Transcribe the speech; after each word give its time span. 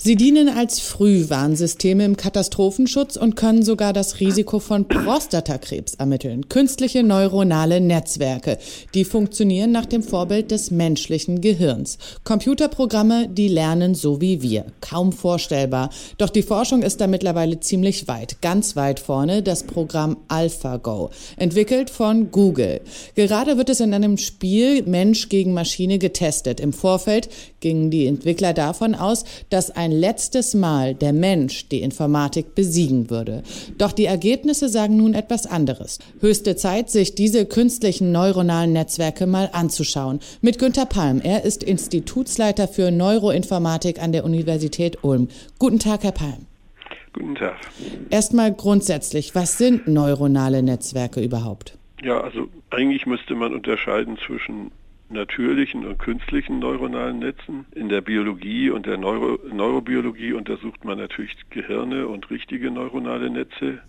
Sie 0.00 0.14
dienen 0.14 0.48
als 0.48 0.78
Frühwarnsysteme 0.78 2.04
im 2.04 2.16
Katastrophenschutz 2.16 3.16
und 3.16 3.34
können 3.34 3.64
sogar 3.64 3.92
das 3.92 4.20
Risiko 4.20 4.60
von 4.60 4.86
Prostatakrebs 4.86 5.94
ermitteln. 5.94 6.48
Künstliche 6.48 7.02
neuronale 7.02 7.80
Netzwerke, 7.80 8.58
die 8.94 9.04
funktionieren 9.04 9.72
nach 9.72 9.86
dem 9.86 10.04
Vorbild 10.04 10.52
des 10.52 10.70
menschlichen 10.70 11.40
Gehirns. 11.40 11.98
Computerprogramme, 12.22 13.28
die 13.28 13.48
lernen 13.48 13.96
so 13.96 14.20
wie 14.20 14.40
wir. 14.40 14.66
Kaum 14.80 15.10
vorstellbar. 15.10 15.90
Doch 16.16 16.30
die 16.30 16.42
Forschung 16.42 16.82
ist 16.82 17.00
da 17.00 17.08
mittlerweile 17.08 17.58
ziemlich 17.58 18.06
weit. 18.06 18.40
Ganz 18.40 18.76
weit 18.76 19.00
vorne 19.00 19.42
das 19.42 19.64
Programm 19.64 20.16
AlphaGo, 20.28 21.10
entwickelt 21.36 21.90
von 21.90 22.30
Google. 22.30 22.82
Gerade 23.16 23.58
wird 23.58 23.68
es 23.68 23.80
in 23.80 23.92
einem 23.92 24.16
Spiel 24.16 24.84
Mensch 24.84 25.28
gegen 25.28 25.54
Maschine 25.54 25.98
getestet. 25.98 26.60
Im 26.60 26.72
Vorfeld 26.72 27.28
gingen 27.58 27.90
die 27.90 28.06
Entwickler 28.06 28.52
davon 28.52 28.94
aus, 28.94 29.24
dass 29.50 29.72
ein 29.72 29.87
letztes 29.92 30.54
Mal 30.54 30.94
der 30.94 31.12
Mensch 31.12 31.68
die 31.68 31.82
Informatik 31.82 32.54
besiegen 32.54 33.10
würde. 33.10 33.42
Doch 33.76 33.92
die 33.92 34.04
Ergebnisse 34.04 34.68
sagen 34.68 34.96
nun 34.96 35.14
etwas 35.14 35.46
anderes. 35.46 35.98
Höchste 36.20 36.56
Zeit, 36.56 36.90
sich 36.90 37.14
diese 37.14 37.46
künstlichen 37.46 38.12
neuronalen 38.12 38.72
Netzwerke 38.72 39.26
mal 39.26 39.50
anzuschauen. 39.52 40.20
Mit 40.40 40.58
Günter 40.58 40.86
Palm. 40.86 41.20
Er 41.22 41.44
ist 41.44 41.62
Institutsleiter 41.62 42.68
für 42.68 42.90
Neuroinformatik 42.90 44.02
an 44.02 44.12
der 44.12 44.24
Universität 44.24 45.02
Ulm. 45.02 45.28
Guten 45.58 45.78
Tag, 45.78 46.04
Herr 46.04 46.12
Palm. 46.12 46.46
Guten 47.12 47.34
Tag. 47.34 47.56
Erstmal 48.10 48.52
grundsätzlich, 48.52 49.34
was 49.34 49.58
sind 49.58 49.88
neuronale 49.88 50.62
Netzwerke 50.62 51.20
überhaupt? 51.20 51.76
Ja, 52.02 52.20
also 52.20 52.48
eigentlich 52.70 53.06
müsste 53.06 53.34
man 53.34 53.52
unterscheiden 53.52 54.18
zwischen 54.24 54.70
natürlichen 55.10 55.86
und 55.86 55.98
künstlichen 55.98 56.58
neuronalen 56.58 57.18
Netzen. 57.18 57.66
In 57.74 57.88
der 57.88 58.00
Biologie 58.00 58.70
und 58.70 58.86
der 58.86 58.98
Neuro 58.98 59.38
Neurobiologie 59.52 60.32
untersucht 60.32 60.84
man 60.84 60.98
natürlich 60.98 61.34
Gehirne 61.50 62.06
und 62.06 62.30
richtige 62.30 62.70
neuronale 62.70 63.30
Netze, 63.30 63.80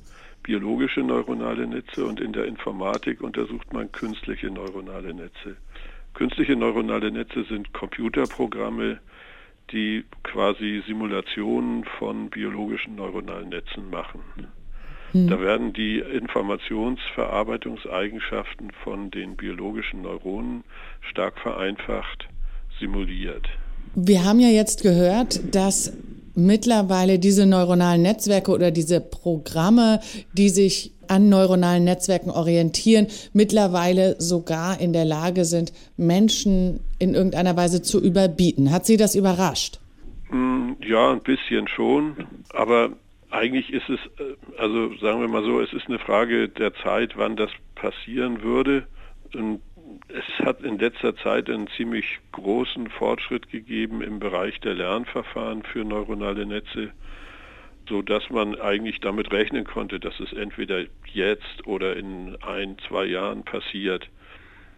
biologische 0.43 1.01
neuronale 1.01 1.67
Netze 1.67 2.05
und 2.05 2.19
in 2.19 2.33
der 2.33 2.45
Informatik 2.45 3.21
untersucht 3.21 3.73
man 3.73 3.91
künstliche 3.91 4.49
neuronale 4.49 5.13
Netze. 5.13 5.57
Künstliche 6.13 6.55
neuronale 6.55 7.11
Netze 7.11 7.43
sind 7.43 7.73
Computerprogramme, 7.73 8.99
die 9.71 10.05
quasi 10.23 10.83
Simulationen 10.87 11.83
von 11.99 12.29
biologischen 12.29 12.95
neuronalen 12.95 13.49
Netzen 13.49 13.89
machen. 13.89 14.21
Hm. 15.11 15.27
Da 15.27 15.39
werden 15.39 15.73
die 15.73 15.99
Informationsverarbeitungseigenschaften 15.99 18.71
von 18.83 19.11
den 19.11 19.35
biologischen 19.35 20.01
Neuronen 20.03 20.63
stark 21.01 21.37
vereinfacht 21.39 22.29
simuliert. 22.79 23.49
Wir 23.95 24.23
haben 24.23 24.39
ja 24.39 24.49
jetzt 24.49 24.83
gehört, 24.83 25.53
dass 25.53 25.93
mittlerweile 26.35 27.19
diese 27.19 27.45
neuronalen 27.45 28.01
Netzwerke 28.01 28.51
oder 28.51 28.71
diese 28.71 29.01
Programme, 29.01 29.99
die 30.33 30.49
sich 30.49 30.93
an 31.07 31.27
neuronalen 31.27 31.83
Netzwerken 31.83 32.29
orientieren, 32.29 33.07
mittlerweile 33.33 34.15
sogar 34.19 34.79
in 34.79 34.93
der 34.93 35.05
Lage 35.05 35.43
sind, 35.43 35.73
Menschen 35.97 36.81
in 36.99 37.15
irgendeiner 37.15 37.57
Weise 37.57 37.81
zu 37.81 38.01
überbieten. 38.01 38.71
Hat 38.71 38.85
Sie 38.85 38.95
das 38.95 39.15
überrascht? 39.15 39.79
Hm, 40.29 40.77
ja, 40.87 41.11
ein 41.11 41.21
bisschen 41.21 41.67
schon. 41.67 42.15
Aber 42.53 42.91
eigentlich 43.31 43.71
ist 43.71 43.89
es, 43.89 43.99
äh, 44.19 44.35
also 44.57 44.95
sagen 44.97 45.21
wir 45.21 45.27
mal 45.27 45.43
so, 45.43 45.59
es 45.59 45.73
ist 45.73 45.87
eine 45.87 45.99
Frage 45.99 46.49
der 46.49 46.73
Zeit, 46.73 47.17
wann 47.17 47.35
das 47.35 47.51
passieren 47.75 48.41
würde. 48.41 48.87
Und 49.33 49.61
es 50.07 50.45
hat 50.45 50.61
in 50.61 50.79
letzter 50.79 51.15
Zeit 51.17 51.49
einen 51.49 51.67
ziemlich 51.75 52.19
großen 52.31 52.89
Fortschritt 52.89 53.49
gegeben 53.49 54.01
im 54.01 54.19
Bereich 54.19 54.59
der 54.59 54.73
Lernverfahren 54.73 55.63
für 55.63 55.83
neuronale 55.83 56.45
Netze, 56.45 56.91
so 57.87 58.01
dass 58.01 58.29
man 58.29 58.59
eigentlich 58.59 58.99
damit 58.99 59.31
rechnen 59.31 59.65
konnte, 59.65 59.99
dass 59.99 60.19
es 60.19 60.33
entweder 60.33 60.85
jetzt 61.11 61.65
oder 61.65 61.95
in 61.95 62.37
ein, 62.41 62.77
zwei 62.87 63.05
Jahren 63.05 63.43
passiert. 63.43 64.09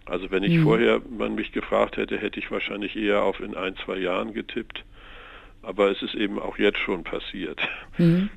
Also 0.05 0.31
wenn 0.31 0.43
ich 0.43 0.57
mhm. 0.57 0.63
vorher 0.63 1.01
man 1.09 1.35
mich 1.35 1.51
gefragt 1.51 1.97
hätte, 1.97 2.17
hätte 2.17 2.39
ich 2.39 2.51
wahrscheinlich 2.51 2.95
eher 2.95 3.23
auf 3.23 3.39
in 3.39 3.55
ein, 3.55 3.75
zwei 3.77 3.97
Jahren 3.97 4.33
getippt. 4.33 4.83
Aber 5.61 5.91
es 5.91 6.01
ist 6.01 6.15
eben 6.15 6.39
auch 6.39 6.57
jetzt 6.57 6.79
schon 6.79 7.03
passiert. 7.03 7.59
Mhm. 7.97 8.29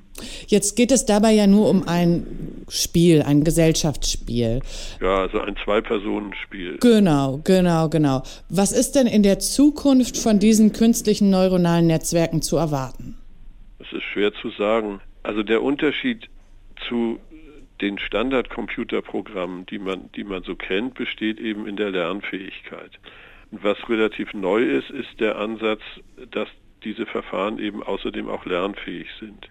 Jetzt 0.47 0.77
geht 0.77 0.93
es 0.93 1.07
dabei 1.07 1.33
ja 1.33 1.47
nur 1.47 1.69
um 1.69 1.87
ein 1.89 2.65
Spiel, 2.69 3.23
ein 3.23 3.45
Gesellschaftsspiel. 3.45 4.61
Ja, 5.01 5.23
also 5.23 5.41
ein 5.41 5.57
Zwei-Personen-Spiel. 5.65 6.79
Genau, 6.81 7.41
genau, 7.45 7.89
genau. 7.89 8.23
Was 8.49 8.73
ist 8.73 8.93
denn 8.93 9.07
in 9.07 9.23
der 9.23 9.39
Zukunft 9.39 10.17
von 10.17 10.39
diesen 10.39 10.73
künstlichen 10.73 11.31
neuronalen 11.31 11.87
Netzwerken 11.87 12.43
zu 12.43 12.57
erwarten? 12.57 13.17
Das 13.79 13.93
ist 13.93 14.05
schwer 14.05 14.33
zu 14.35 14.51
sagen. 14.51 15.01
Also 15.23 15.43
der 15.43 15.63
Unterschied 15.63 16.29
zu 16.89 17.19
den 17.81 17.99
Standardcomputerprogrammen, 17.99 19.67
die 19.67 19.79
man, 19.79 20.11
die 20.13 20.25
man 20.25 20.43
so 20.45 20.55
kennt, 20.55 20.95
besteht 20.95 21.41
eben 21.41 21.67
in 21.67 21.77
der 21.77 21.91
Lernfähigkeit. 21.91 22.93
Und 23.51 23.65
was 23.65 23.77
relativ 23.89 24.33
neu 24.33 24.63
ist, 24.63 24.91
ist 24.91 25.21
der 25.21 25.39
Ansatz, 25.39 25.81
dass 26.31 26.49
diese 26.85 27.07
Verfahren 27.07 27.59
eben 27.59 27.83
außerdem 27.83 28.29
auch 28.29 28.47
lernfähig 28.47 29.09
sind. 29.19 29.49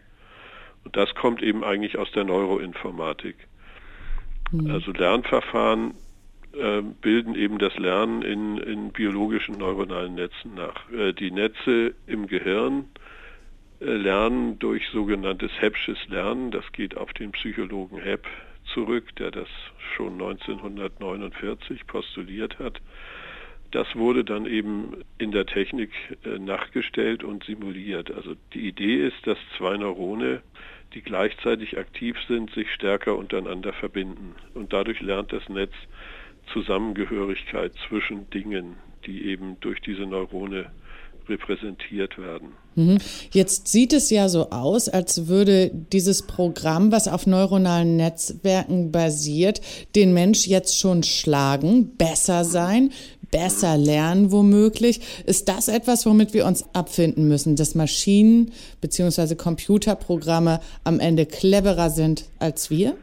Und 0.84 0.96
das 0.96 1.14
kommt 1.16 1.42
eben 1.42 1.64
eigentlich 1.64 1.98
aus 1.98 2.12
der 2.12 2.24
Neuroinformatik. 2.24 3.36
Mhm. 4.52 4.72
Also 4.72 4.92
Lernverfahren 4.92 5.94
äh, 6.54 6.82
bilden 6.82 7.36
eben 7.36 7.58
das 7.58 7.78
Lernen 7.78 8.22
in, 8.22 8.58
in 8.58 8.92
biologischen 8.92 9.58
neuronalen 9.58 10.16
Netzen 10.16 10.54
nach. 10.56 10.90
Äh, 10.92 11.14
die 11.14 11.32
Netze 11.32 11.96
im 12.06 12.28
Gehirn 12.28 12.86
äh, 13.82 13.86
lernen 13.86 14.60
durch 14.60 14.88
sogenanntes 14.90 15.52
Heppsches 15.60 15.98
Lernen. 16.10 16.52
Das 16.52 16.72
geht 16.72 16.96
auf 16.96 17.12
den 17.14 17.32
Psychologen 17.32 17.98
Hepp 17.98 18.28
zurück, 18.74 19.16
der 19.16 19.32
das 19.32 19.48
schon 19.96 20.14
1949 20.14 21.88
postuliert 21.88 22.60
hat. 22.60 22.80
Das 23.74 23.96
wurde 23.96 24.24
dann 24.24 24.46
eben 24.46 25.04
in 25.18 25.32
der 25.32 25.48
Technik 25.48 25.90
äh, 26.24 26.38
nachgestellt 26.38 27.24
und 27.24 27.44
simuliert. 27.44 28.12
Also 28.12 28.36
die 28.54 28.68
Idee 28.68 29.08
ist, 29.08 29.26
dass 29.26 29.40
zwei 29.58 29.78
Neurone, 29.78 30.44
die 30.94 31.02
gleichzeitig 31.02 31.80
aktiv 31.80 32.16
sind, 32.28 32.52
sich 32.52 32.72
stärker 32.72 33.18
untereinander 33.18 33.74
verbinden. 33.74 34.36
Und 34.54 34.74
dadurch 34.74 35.02
lernt 35.02 35.34
das 35.34 35.50
Netz 35.50 35.74
Zusammengehörigkeit 36.54 37.74
zwischen 37.88 38.30
Dingen, 38.30 38.76
die 39.08 39.26
eben 39.26 39.60
durch 39.60 39.82
diese 39.82 40.06
Neurone 40.06 40.72
repräsentiert 41.28 42.18
werden. 42.18 42.54
Mhm. 42.76 42.98
Jetzt 43.32 43.68
sieht 43.68 43.94
es 43.94 44.10
ja 44.10 44.30
so 44.30 44.50
aus, 44.50 44.90
als 44.90 45.28
würde 45.28 45.72
dieses 45.74 46.26
Programm, 46.26 46.92
was 46.92 47.08
auf 47.08 47.28
neuronalen 47.28 47.98
Netzwerken 47.98 48.92
basiert, 48.92 49.62
den 49.96 50.14
Mensch 50.14 50.48
jetzt 50.48 50.80
schon 50.80 51.04
schlagen, 51.04 51.96
besser 51.98 52.44
sein 52.44 52.92
besser 53.34 53.78
lernen 53.78 54.32
womöglich. 54.32 55.02
Ist 55.26 55.50
das 55.50 55.68
etwas, 55.68 56.06
womit 56.06 56.34
wir 56.36 56.46
uns 56.46 56.64
abfinden 56.76 57.28
müssen, 57.28 57.56
dass 57.56 57.74
Maschinen 57.74 58.52
bzw. 58.80 59.36
Computerprogramme 59.36 60.60
am 60.84 61.00
Ende 61.00 61.26
cleverer 61.26 61.90
sind 61.90 62.26
als 62.40 62.70
wir? 62.70 62.96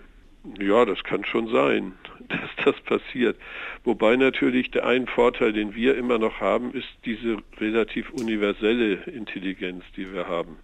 Ja, 0.58 0.84
das 0.84 1.02
kann 1.02 1.24
schon 1.24 1.48
sein, 1.48 1.92
das 2.64 2.80
passiert. 2.82 3.36
Wobei 3.84 4.16
natürlich 4.16 4.70
der 4.70 4.86
ein 4.86 5.06
Vorteil, 5.06 5.52
den 5.52 5.74
wir 5.74 5.96
immer 5.96 6.18
noch 6.18 6.40
haben, 6.40 6.72
ist 6.72 6.88
diese 7.04 7.38
relativ 7.58 8.10
universelle 8.10 8.94
Intelligenz, 9.04 9.84
die 9.96 10.12
wir 10.12 10.28
haben. 10.28 10.56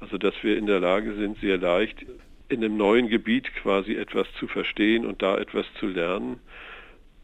Also 0.00 0.18
dass 0.18 0.34
wir 0.42 0.56
in 0.56 0.66
der 0.66 0.80
Lage 0.80 1.14
sind, 1.14 1.38
sehr 1.40 1.58
leicht 1.58 2.04
in 2.48 2.64
einem 2.64 2.76
neuen 2.76 3.08
Gebiet 3.08 3.52
quasi 3.54 3.94
etwas 3.94 4.26
zu 4.38 4.46
verstehen 4.46 5.06
und 5.06 5.22
da 5.22 5.38
etwas 5.38 5.66
zu 5.78 5.86
lernen. 5.86 6.40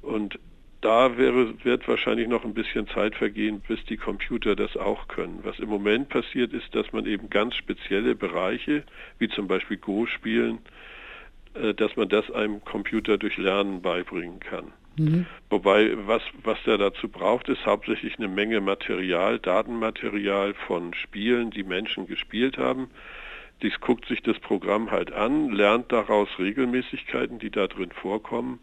Und 0.00 0.38
da 0.80 1.18
wäre, 1.18 1.64
wird 1.64 1.88
wahrscheinlich 1.88 2.28
noch 2.28 2.44
ein 2.44 2.54
bisschen 2.54 2.86
Zeit 2.88 3.16
vergehen, 3.16 3.60
bis 3.66 3.84
die 3.86 3.96
Computer 3.96 4.54
das 4.54 4.76
auch 4.76 5.08
können. 5.08 5.40
Was 5.42 5.58
im 5.58 5.68
Moment 5.68 6.08
passiert 6.08 6.52
ist, 6.52 6.74
dass 6.74 6.92
man 6.92 7.04
eben 7.06 7.30
ganz 7.30 7.56
spezielle 7.56 8.14
Bereiche, 8.14 8.84
wie 9.18 9.28
zum 9.28 9.48
Beispiel 9.48 9.76
Go-Spielen, 9.76 10.60
dass 11.76 11.96
man 11.96 12.08
das 12.08 12.30
einem 12.30 12.64
Computer 12.64 13.18
durch 13.18 13.36
Lernen 13.36 13.82
beibringen 13.82 14.40
kann. 14.40 14.72
Mhm. 14.96 15.26
Wobei, 15.50 15.96
was, 16.06 16.22
was 16.42 16.58
der 16.64 16.78
dazu 16.78 17.08
braucht, 17.08 17.48
ist 17.48 17.64
hauptsächlich 17.66 18.18
eine 18.18 18.28
Menge 18.28 18.60
Material, 18.60 19.38
Datenmaterial 19.38 20.54
von 20.54 20.94
Spielen, 20.94 21.50
die 21.50 21.62
Menschen 21.62 22.06
gespielt 22.06 22.58
haben. 22.58 22.90
Dies 23.62 23.80
guckt 23.80 24.06
sich 24.06 24.22
das 24.22 24.38
Programm 24.38 24.90
halt 24.90 25.12
an, 25.12 25.50
lernt 25.50 25.90
daraus 25.90 26.28
Regelmäßigkeiten, 26.38 27.38
die 27.38 27.50
da 27.50 27.66
drin 27.66 27.90
vorkommen 27.90 28.60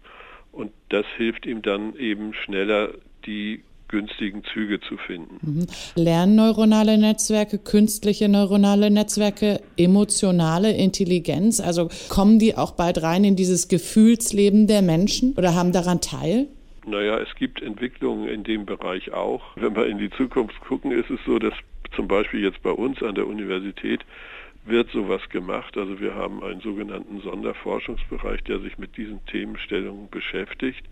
und 0.56 0.72
das 0.88 1.06
hilft 1.18 1.46
ihm 1.46 1.62
dann 1.62 1.98
eben 1.98 2.34
schneller 2.34 2.94
die 3.26 3.62
günstigen 3.88 4.44
Züge 4.54 4.80
zu 4.82 4.98
finden. 4.98 5.38
Mhm. 5.42 5.68
Lernneuronale 5.96 6.98
Netzwerke, 6.98 7.58
künstliche 7.58 8.28
neuronale 8.30 8.90
Netzwerke, 8.90 9.62
emotionale 9.78 10.72
Intelligenz, 10.72 11.60
also 11.60 11.90
kommen 12.10 12.40
die 12.40 12.56
auch 12.58 12.72
bald 12.72 13.02
rein 13.02 13.24
in 13.24 13.36
dieses 13.36 13.68
Gefühlsleben 13.68 14.68
der 14.68 14.82
Menschen 14.82 15.34
oder 15.38 15.56
haben 15.56 15.72
daran 15.72 16.02
teil? 16.02 16.48
Naja, 16.88 17.20
es 17.20 17.34
gibt 17.36 17.62
Entwicklungen 17.62 18.28
in 18.28 18.44
dem 18.44 18.66
Bereich 18.66 19.12
auch. 19.12 19.42
Wenn 19.56 19.76
wir 19.76 19.88
in 19.88 19.98
die 19.98 20.12
Zukunft 20.12 20.60
gucken, 20.62 20.92
ist 20.92 21.10
es 21.10 21.20
so, 21.26 21.40
dass 21.40 21.54
zum 21.96 22.08
Beispiel 22.08 22.44
jetzt 22.44 22.62
bei 22.62 22.72
uns 22.72 23.02
an 23.02 23.16
der 23.16 23.26
Universität 23.26 24.02
wird 24.66 24.90
sowas 24.92 25.22
gemacht. 25.30 25.78
Also 25.78 26.00
wir 26.00 26.16
haben 26.16 26.44
einen 26.44 26.62
sogenannten 26.62 27.22
Sonderforschungsbereich, 27.22 28.44
der 28.44 28.60
sich 28.60 28.78
mit 28.78 28.98
diesen 28.98 29.24
Themenstellungen 29.28 30.10
beschäftigt, 30.10 30.84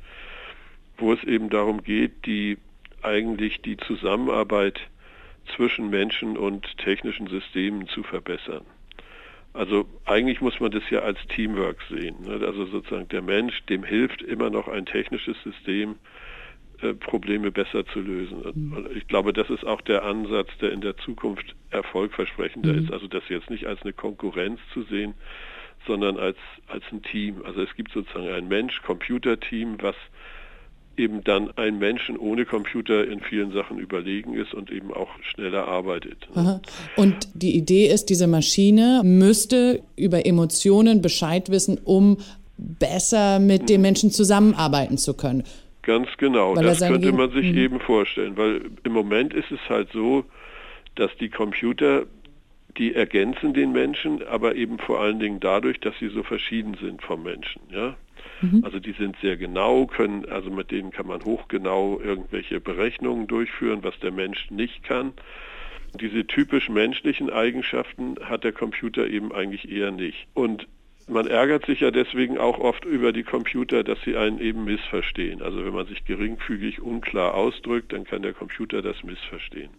wo 0.97 1.13
es 1.13 1.23
eben 1.23 1.49
darum 1.49 1.83
geht, 1.83 2.25
die 2.25 2.57
eigentlich 3.03 3.61
die 3.61 3.77
Zusammenarbeit 3.77 4.79
zwischen 5.55 5.89
Menschen 5.89 6.37
und 6.37 6.77
technischen 6.77 7.27
Systemen 7.27 7.87
zu 7.87 8.03
verbessern. 8.03 8.65
Also 9.53 9.85
eigentlich 10.05 10.41
muss 10.41 10.59
man 10.59 10.71
das 10.71 10.83
ja 10.89 10.99
als 10.99 11.19
Teamwork 11.27 11.77
sehen. 11.89 12.15
Ne? 12.23 12.45
Also 12.45 12.65
sozusagen 12.65 13.07
der 13.09 13.21
Mensch, 13.21 13.63
dem 13.65 13.83
hilft 13.83 14.21
immer 14.23 14.49
noch 14.49 14.67
ein 14.67 14.85
technisches 14.85 15.35
System, 15.43 15.95
äh, 16.81 16.95
Probleme 16.95 17.51
besser 17.51 17.85
zu 17.85 17.99
lösen. 17.99 18.41
Mhm. 18.53 18.87
Ich 18.95 19.07
glaube, 19.07 19.31
das 19.31 19.49
ist 19.51 19.63
auch 19.63 19.81
der 19.81 20.03
Ansatz, 20.03 20.49
der 20.59 20.71
in 20.71 20.81
der 20.81 20.97
Zukunft 20.97 21.55
erfolgversprechender 21.69 22.73
mhm. 22.73 22.79
ist. 22.79 22.91
Also 22.91 23.07
das 23.07 23.29
jetzt 23.29 23.51
nicht 23.51 23.67
als 23.67 23.83
eine 23.83 23.93
Konkurrenz 23.93 24.59
zu 24.73 24.81
sehen, 24.83 25.13
sondern 25.85 26.17
als, 26.17 26.37
als 26.67 26.83
ein 26.91 27.03
Team. 27.03 27.43
Also 27.45 27.61
es 27.61 27.75
gibt 27.75 27.91
sozusagen 27.91 28.29
ein 28.29 28.47
Mensch-Computer-Team, 28.47 29.77
was 29.81 29.95
eben 30.97 31.23
dann 31.23 31.51
ein 31.57 31.79
Menschen 31.79 32.17
ohne 32.17 32.45
Computer 32.45 33.07
in 33.07 33.19
vielen 33.19 33.51
Sachen 33.51 33.79
überlegen 33.79 34.33
ist 34.35 34.53
und 34.53 34.71
eben 34.71 34.93
auch 34.93 35.09
schneller 35.21 35.67
arbeitet. 35.67 36.27
Aha. 36.35 36.61
Und 36.95 37.27
die 37.33 37.55
Idee 37.55 37.87
ist, 37.87 38.05
diese 38.05 38.27
Maschine 38.27 39.01
müsste 39.03 39.81
über 39.95 40.25
Emotionen 40.25 41.01
Bescheid 41.01 41.49
wissen, 41.49 41.79
um 41.83 42.17
besser 42.57 43.39
mit 43.39 43.69
dem 43.69 43.77
mhm. 43.77 43.81
Menschen 43.81 44.11
zusammenarbeiten 44.11 44.97
zu 44.97 45.15
können. 45.15 45.43
Ganz 45.81 46.07
genau, 46.17 46.55
weil 46.55 46.63
das 46.63 46.79
könnte 46.79 47.11
man 47.11 47.31
sich 47.31 47.51
mhm. 47.51 47.57
eben 47.57 47.79
vorstellen, 47.79 48.37
weil 48.37 48.61
im 48.83 48.93
Moment 48.93 49.33
ist 49.33 49.51
es 49.51 49.59
halt 49.67 49.89
so, 49.91 50.23
dass 50.95 51.11
die 51.19 51.29
Computer, 51.29 52.05
die 52.77 52.93
ergänzen 52.93 53.53
den 53.53 53.73
Menschen, 53.73 54.25
aber 54.25 54.55
eben 54.55 54.79
vor 54.79 55.01
allen 55.01 55.19
Dingen 55.19 55.39
dadurch, 55.39 55.79
dass 55.79 55.93
sie 55.99 56.07
so 56.07 56.23
verschieden 56.23 56.77
sind 56.79 57.01
vom 57.01 57.23
Menschen. 57.23 57.61
Ja? 57.69 57.95
Mhm. 58.43 58.63
Also 58.63 58.79
die 58.79 58.91
sind 58.91 59.15
sehr 59.21 59.37
genau, 59.37 59.85
können, 59.85 60.25
also 60.25 60.51
mit 60.51 60.69
denen 60.71 60.91
kann 60.91 61.07
man 61.07 61.23
hochgenau 61.23 61.99
irgendwelche 62.03 62.59
Berechnungen 62.59 63.27
durchführen, 63.27 63.79
was 63.83 63.97
der 63.99 64.11
Mensch 64.11 64.51
nicht 64.51 64.83
kann. 64.83 65.13
Diese 65.99 66.27
typisch 66.27 66.69
menschlichen 66.69 67.29
Eigenschaften 67.29 68.15
hat 68.21 68.43
der 68.43 68.51
Computer 68.51 69.07
eben 69.07 69.31
eigentlich 69.31 69.71
eher 69.71 69.91
nicht. 69.91 70.27
Und 70.33 70.67
man 71.07 71.27
ärgert 71.27 71.65
sich 71.65 71.81
ja 71.81 71.91
deswegen 71.91 72.37
auch 72.37 72.59
oft 72.59 72.83
über 72.85 73.13
die 73.13 73.23
Computer, 73.23 73.83
dass 73.83 74.01
sie 74.03 74.17
einen 74.17 74.39
eben 74.39 74.65
missverstehen. 74.65 75.41
Also 75.41 75.63
wenn 75.65 75.73
man 75.73 75.85
sich 75.87 76.03
geringfügig 76.05 76.81
unklar 76.81 77.35
ausdrückt, 77.35 77.93
dann 77.93 78.05
kann 78.05 78.23
der 78.23 78.33
Computer 78.33 78.81
das 78.81 79.03
missverstehen. 79.03 79.71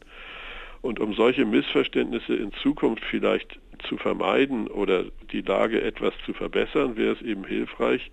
Und 0.83 1.01
um 1.01 1.15
solche 1.15 1.47
Missverständnisse 1.47 2.35
in 2.35 2.53
Zukunft 2.63 3.03
vielleicht 3.05 3.59
zu 3.89 3.97
vermeiden 3.97 4.69
oder 4.69 5.05
die 5.33 5.41
Lage 5.41 5.83
etwas 5.83 6.13
zu 6.27 6.35
verbessern, 6.35 6.97
wäre 6.97 7.15
es 7.15 7.23
eben 7.23 7.45
hilfreich, 7.45 8.11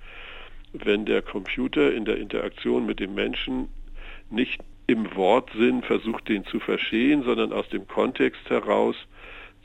wenn 0.74 1.06
der 1.06 1.22
Computer 1.22 1.94
in 1.94 2.06
der 2.06 2.18
Interaktion 2.18 2.86
mit 2.86 3.00
dem 3.00 3.14
Menschen 3.14 3.68
nicht 4.30 4.62
im 4.88 5.16
Wortsinn 5.16 5.84
versucht, 5.84 6.28
den 6.28 6.46
zu 6.46 6.60
verstehen, 6.60 7.24
sondern 7.24 7.54
aus 7.54 7.68
dem 7.70 7.88
Kontext 7.88 8.50
heraus 8.50 8.96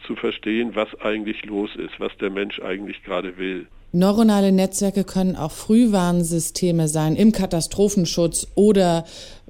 zu 0.07 0.15
verstehen, 0.15 0.75
was 0.75 0.89
eigentlich 1.01 1.45
los 1.45 1.71
ist, 1.77 1.99
was 1.99 2.13
der 2.21 2.31
Mensch 2.31 2.61
eigentlich 2.61 3.03
gerade 3.03 3.37
will. 3.39 3.67
Neuronale 3.93 4.53
Netzwerke 4.53 5.05
können 5.05 5.37
auch 5.37 5.53
Frühwarnsysteme 5.53 6.87
sein 6.89 7.17
im 7.17 7.33
Katastrophenschutz 7.33 8.49
oder 8.55 9.05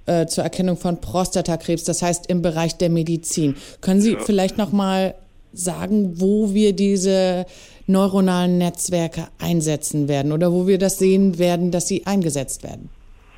äh, 0.06 0.26
zur 0.26 0.44
Erkennung 0.44 0.76
von 0.76 1.00
Prostatakrebs, 1.00 1.84
das 1.84 2.02
heißt 2.02 2.30
im 2.30 2.42
Bereich 2.42 2.76
der 2.76 2.90
Medizin. 2.90 3.56
Können 3.80 4.00
Sie 4.00 4.12
ja. 4.12 4.20
vielleicht 4.20 4.56
noch 4.56 4.72
mal 4.72 5.14
sagen, 5.52 6.20
wo 6.20 6.54
wir 6.54 6.74
diese 6.74 7.46
neuronalen 7.86 8.58
Netzwerke 8.58 9.28
einsetzen 9.38 10.08
werden 10.08 10.32
oder 10.32 10.52
wo 10.52 10.66
wir 10.66 10.78
das 10.78 10.98
sehen 10.98 11.38
werden, 11.38 11.70
dass 11.70 11.88
sie 11.88 12.06
eingesetzt 12.06 12.62
werden? 12.62 12.90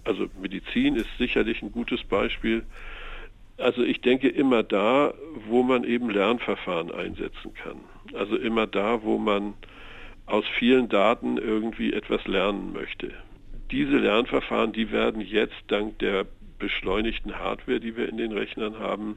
Also 0.05 0.27
Medizin 0.41 0.97
ist 0.97 1.09
sicherlich 1.19 1.63
ein 1.63 1.73
gutes 1.73 2.03
Beispiel. 2.05 2.65
Also 3.59 3.83
ich 3.83 4.01
denke 4.01 4.29
immer 4.29 4.63
da, 4.63 5.13
wo 5.49 5.63
man 5.63 5.85
eben 5.85 6.11
Lernverfahren 6.11 6.91
einsetzen 6.91 7.53
kann. 7.55 7.77
Also 8.15 8.37
immer 8.37 8.67
da, 8.67 9.03
wo 9.03 9.19
man 9.19 9.55
aus 10.27 10.45
vielen 10.59 10.89
Daten 10.89 11.37
irgendwie 11.37 11.93
etwas 11.93 12.27
lernen 12.27 12.73
möchte. 12.73 13.11
Diese 13.71 13.99
Lernverfahren, 13.99 14.73
die 14.73 14.91
werden 14.93 15.21
jetzt 15.21 15.57
dank 15.67 15.99
der 15.99 16.27
beschleunigten 16.59 17.39
Hardware, 17.39 17.81
die 17.81 17.97
wir 17.97 18.09
in 18.09 18.17
den 18.17 18.33
Rechnern 18.33 18.79
haben, 18.79 19.17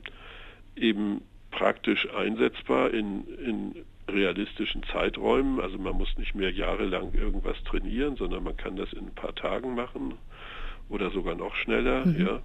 eben 0.75 1.21
praktisch 1.51 2.07
einsetzbar 2.13 2.93
in, 2.93 3.25
in 3.45 3.75
realistischen 4.11 4.83
Zeiträumen. 4.83 5.59
Also 5.59 5.77
man 5.77 5.97
muss 5.97 6.17
nicht 6.17 6.35
mehr 6.35 6.51
jahrelang 6.51 7.13
irgendwas 7.13 7.61
trainieren, 7.63 8.15
sondern 8.15 8.43
man 8.43 8.57
kann 8.57 8.75
das 8.75 8.91
in 8.93 9.07
ein 9.07 9.15
paar 9.15 9.35
Tagen 9.35 9.75
machen 9.75 10.13
oder 10.89 11.09
sogar 11.11 11.35
noch 11.35 11.55
schneller. 11.55 12.05
Mhm. 12.05 12.25
Ja. 12.25 12.39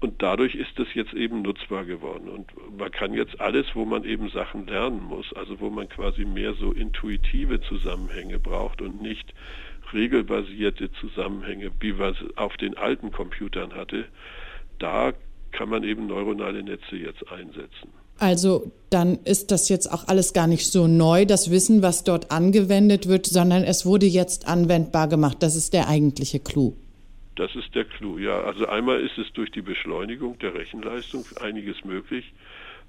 Und 0.00 0.20
dadurch 0.20 0.56
ist 0.56 0.78
es 0.80 0.92
jetzt 0.94 1.14
eben 1.14 1.42
nutzbar 1.42 1.84
geworden. 1.84 2.28
Und 2.28 2.52
man 2.76 2.90
kann 2.90 3.14
jetzt 3.14 3.40
alles, 3.40 3.66
wo 3.74 3.84
man 3.84 4.04
eben 4.04 4.30
Sachen 4.30 4.66
lernen 4.66 5.00
muss, 5.00 5.32
also 5.34 5.60
wo 5.60 5.70
man 5.70 5.88
quasi 5.88 6.24
mehr 6.24 6.54
so 6.54 6.72
intuitive 6.72 7.60
Zusammenhänge 7.60 8.40
braucht 8.40 8.82
und 8.82 9.00
nicht 9.00 9.32
regelbasierte 9.92 10.90
Zusammenhänge, 10.92 11.70
wie 11.80 11.92
man 11.92 12.14
es 12.14 12.36
auf 12.36 12.56
den 12.56 12.76
alten 12.76 13.12
Computern 13.12 13.74
hatte, 13.74 14.06
da 14.78 15.12
kann 15.52 15.68
man 15.68 15.84
eben 15.84 16.06
neuronale 16.06 16.62
Netze 16.62 16.96
jetzt 16.96 17.30
einsetzen. 17.30 18.01
Also 18.22 18.70
dann 18.88 19.18
ist 19.24 19.50
das 19.50 19.68
jetzt 19.68 19.92
auch 19.92 20.06
alles 20.06 20.32
gar 20.32 20.46
nicht 20.46 20.70
so 20.70 20.86
neu, 20.86 21.26
das 21.26 21.50
Wissen, 21.50 21.82
was 21.82 22.04
dort 22.04 22.30
angewendet 22.30 23.08
wird, 23.08 23.26
sondern 23.26 23.64
es 23.64 23.84
wurde 23.84 24.06
jetzt 24.06 24.46
anwendbar 24.46 25.08
gemacht. 25.08 25.38
Das 25.40 25.56
ist 25.56 25.72
der 25.72 25.88
eigentliche 25.88 26.38
Clou. 26.38 26.76
Das 27.34 27.52
ist 27.56 27.74
der 27.74 27.84
Clou, 27.84 28.18
ja. 28.18 28.42
Also 28.42 28.66
einmal 28.66 29.00
ist 29.00 29.18
es 29.18 29.32
durch 29.32 29.50
die 29.50 29.60
Beschleunigung 29.60 30.38
der 30.38 30.54
Rechenleistung 30.54 31.24
einiges 31.40 31.84
möglich, 31.84 32.32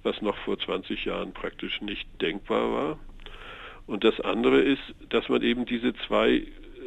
was 0.04 0.22
noch 0.22 0.38
vor 0.46 0.60
20 0.60 1.04
Jahren 1.06 1.34
praktisch 1.34 1.82
nicht 1.82 2.08
denkbar 2.22 2.72
war. 2.72 3.00
Und 3.88 4.04
das 4.04 4.20
andere 4.20 4.62
ist, 4.62 4.84
dass 5.10 5.30
man 5.30 5.42
eben 5.42 5.66
diese 5.66 5.96
zwei, 6.08 6.44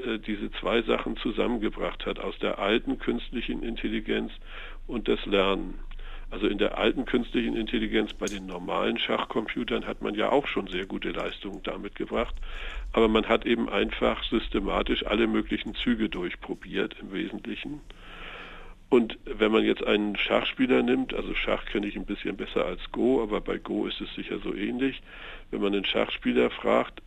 äh, 0.07 0.21
diese 0.25 0.53
zwei 0.61 0.83
Sachen 0.83 1.17
zusammengebracht 1.17 2.07
hat 2.07 2.21
aus 2.21 2.39
der 2.39 2.61
alten 2.61 3.01
künstlichen 3.01 3.65
Intelligenz 3.65 4.31
und 4.87 5.09
das 5.09 5.27
Lernen. 5.27 5.81
Also 6.31 6.49
in 6.49 6.59
der 6.59 6.77
alten 6.77 7.05
künstlichen 7.05 7.57
Intelligenz 7.57 8.13
bei 8.13 8.27
den 8.27 8.47
normalen 8.47 8.99
Schachcomputern 8.99 9.87
hat 9.87 10.03
man 10.03 10.15
ja 10.15 10.31
auch 10.31 10.47
schon 10.49 10.67
sehr 10.67 10.85
gute 10.85 11.11
Leistungen 11.11 11.63
damit 11.63 11.95
gebracht, 11.95 12.35
aber 12.93 13.09
man 13.09 13.29
hat 13.29 13.47
eben 13.47 13.69
einfach 13.69 14.25
systematisch 14.25 15.07
alle 15.07 15.29
möglichen 15.29 15.75
Züge 15.77 16.09
durchprobiert 16.09 16.97
im 17.01 17.13
Wesentlichen. 17.13 17.81
Und 18.89 19.19
wenn 19.25 19.51
man 19.51 19.65
jetzt 19.65 19.85
einen 19.85 20.17
Schachspieler 20.17 20.83
nimmt, 20.83 21.13
also 21.13 21.35
Schach 21.35 21.65
kenne 21.67 21.87
ich 21.87 21.97
ein 21.97 22.07
bisschen 22.07 22.37
besser 22.37 22.65
als 22.65 22.81
Go, 22.93 23.23
aber 23.23 23.41
bei 23.41 23.59
Go 23.59 23.87
ist 23.87 24.01
es 24.01 24.15
sicher 24.15 24.39
so 24.39 24.55
ähnlich, 24.55 25.03
wenn 25.51 25.61
man 25.61 25.75
einen 25.75 25.85
Schachspieler 25.85 26.51
fragt, 26.51 27.03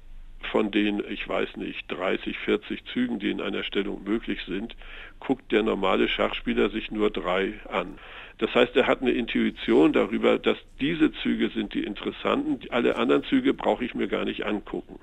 von 0.51 0.71
den, 0.71 1.03
ich 1.09 1.27
weiß 1.27 1.57
nicht, 1.57 1.85
30, 1.89 2.37
40 2.39 2.83
Zügen, 2.93 3.19
die 3.19 3.29
in 3.29 3.41
einer 3.41 3.63
Stellung 3.63 4.03
möglich 4.03 4.39
sind, 4.47 4.75
guckt 5.19 5.51
der 5.51 5.63
normale 5.63 6.07
Schachspieler 6.07 6.69
sich 6.69 6.91
nur 6.91 7.09
drei 7.09 7.53
an. 7.69 7.97
Das 8.39 8.53
heißt, 8.55 8.75
er 8.75 8.87
hat 8.87 9.01
eine 9.01 9.11
Intuition 9.11 9.93
darüber, 9.93 10.39
dass 10.39 10.57
diese 10.79 11.11
Züge 11.11 11.49
sind 11.49 11.73
die 11.73 11.83
interessanten, 11.83 12.59
alle 12.71 12.95
anderen 12.95 13.23
Züge 13.25 13.53
brauche 13.53 13.83
ich 13.83 13.93
mir 13.95 14.07
gar 14.07 14.25
nicht 14.25 14.45
angucken. 14.45 14.99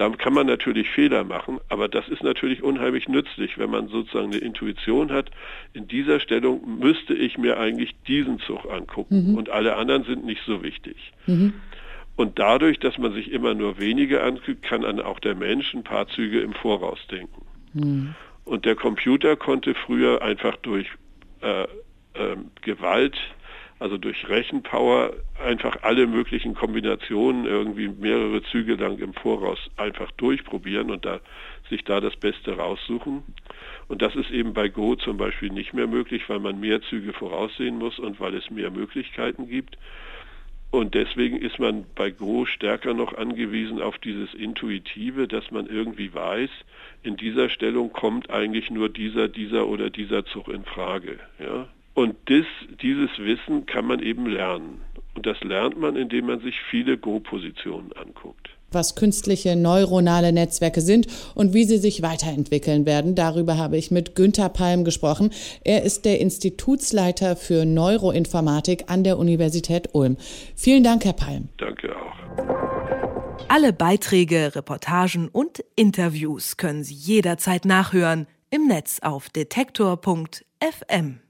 Da 0.00 0.08
kann 0.08 0.32
man 0.32 0.46
natürlich 0.46 0.88
Fehler 0.88 1.24
machen, 1.24 1.58
aber 1.68 1.86
das 1.86 2.08
ist 2.08 2.22
natürlich 2.22 2.62
unheimlich 2.62 3.06
nützlich, 3.06 3.58
wenn 3.58 3.68
man 3.68 3.88
sozusagen 3.88 4.32
eine 4.32 4.38
Intuition 4.38 5.12
hat. 5.12 5.30
In 5.74 5.88
dieser 5.88 6.20
Stellung 6.20 6.78
müsste 6.78 7.12
ich 7.12 7.36
mir 7.36 7.58
eigentlich 7.58 7.94
diesen 8.08 8.38
Zug 8.40 8.64
angucken 8.70 9.32
mhm. 9.32 9.34
und 9.34 9.50
alle 9.50 9.76
anderen 9.76 10.04
sind 10.04 10.24
nicht 10.24 10.40
so 10.46 10.62
wichtig. 10.62 11.12
Mhm. 11.26 11.52
Und 12.20 12.38
dadurch, 12.38 12.78
dass 12.78 12.98
man 12.98 13.14
sich 13.14 13.32
immer 13.32 13.54
nur 13.54 13.78
wenige 13.78 14.22
anguckt, 14.22 14.60
kann 14.60 14.82
dann 14.82 15.00
auch 15.00 15.20
der 15.20 15.34
Mensch 15.34 15.72
ein 15.72 15.84
paar 15.84 16.06
Züge 16.08 16.42
im 16.42 16.52
Voraus 16.52 16.98
denken. 17.10 17.46
Mhm. 17.72 18.14
Und 18.44 18.66
der 18.66 18.74
Computer 18.74 19.36
konnte 19.36 19.74
früher 19.74 20.20
einfach 20.20 20.56
durch 20.56 20.86
äh, 21.40 21.62
äh, 21.62 22.36
Gewalt, 22.60 23.16
also 23.78 23.96
durch 23.96 24.28
Rechenpower, 24.28 25.14
einfach 25.42 25.78
alle 25.80 26.06
möglichen 26.06 26.54
Kombinationen 26.54 27.46
irgendwie 27.46 27.88
mehrere 27.88 28.42
Züge 28.42 28.74
lang 28.74 28.98
im 28.98 29.14
Voraus 29.14 29.58
einfach 29.78 30.10
durchprobieren 30.10 30.90
und 30.90 31.06
da, 31.06 31.20
sich 31.70 31.84
da 31.84 32.02
das 32.02 32.16
Beste 32.16 32.54
raussuchen. 32.54 33.22
Und 33.88 34.02
das 34.02 34.14
ist 34.14 34.30
eben 34.30 34.52
bei 34.52 34.68
Go 34.68 34.94
zum 34.94 35.16
Beispiel 35.16 35.48
nicht 35.48 35.72
mehr 35.72 35.86
möglich, 35.86 36.28
weil 36.28 36.40
man 36.40 36.60
mehr 36.60 36.82
Züge 36.82 37.14
voraussehen 37.14 37.78
muss 37.78 37.98
und 37.98 38.20
weil 38.20 38.34
es 38.34 38.50
mehr 38.50 38.70
Möglichkeiten 38.70 39.48
gibt. 39.48 39.78
Und 40.70 40.94
deswegen 40.94 41.36
ist 41.36 41.58
man 41.58 41.84
bei 41.96 42.10
Go 42.10 42.46
stärker 42.46 42.94
noch 42.94 43.14
angewiesen 43.14 43.82
auf 43.82 43.98
dieses 43.98 44.32
Intuitive, 44.34 45.26
dass 45.26 45.50
man 45.50 45.66
irgendwie 45.66 46.14
weiß, 46.14 46.50
in 47.02 47.16
dieser 47.16 47.48
Stellung 47.48 47.92
kommt 47.92 48.30
eigentlich 48.30 48.70
nur 48.70 48.88
dieser, 48.88 49.28
dieser 49.28 49.66
oder 49.66 49.90
dieser 49.90 50.24
Zug 50.26 50.48
in 50.48 50.64
Frage. 50.64 51.18
Ja? 51.40 51.68
Und 51.94 52.16
das, 52.26 52.46
dieses 52.80 53.10
Wissen 53.18 53.66
kann 53.66 53.86
man 53.86 54.00
eben 54.00 54.26
lernen. 54.26 54.80
Und 55.16 55.26
das 55.26 55.42
lernt 55.42 55.76
man, 55.76 55.96
indem 55.96 56.26
man 56.26 56.40
sich 56.40 56.60
viele 56.70 56.96
Go-Positionen 56.96 57.92
anguckt 57.94 58.50
was 58.72 58.94
künstliche 58.94 59.56
neuronale 59.56 60.32
Netzwerke 60.32 60.80
sind 60.80 61.06
und 61.34 61.54
wie 61.54 61.64
sie 61.64 61.78
sich 61.78 62.02
weiterentwickeln 62.02 62.86
werden. 62.86 63.14
Darüber 63.14 63.56
habe 63.56 63.76
ich 63.76 63.90
mit 63.90 64.14
Günther 64.14 64.48
Palm 64.48 64.84
gesprochen. 64.84 65.30
Er 65.64 65.82
ist 65.82 66.04
der 66.04 66.20
Institutsleiter 66.20 67.36
für 67.36 67.64
Neuroinformatik 67.64 68.84
an 68.88 69.04
der 69.04 69.18
Universität 69.18 69.90
Ulm. 69.92 70.16
Vielen 70.56 70.84
Dank, 70.84 71.04
Herr 71.04 71.12
Palm. 71.12 71.48
Danke 71.58 71.90
auch. 71.94 72.10
Alle 73.48 73.72
Beiträge, 73.72 74.54
Reportagen 74.54 75.28
und 75.28 75.64
Interviews 75.74 76.56
können 76.56 76.84
Sie 76.84 76.94
jederzeit 76.94 77.64
nachhören 77.64 78.26
im 78.50 78.66
Netz 78.66 79.00
auf 79.02 79.28
detektor.fm. 79.30 81.20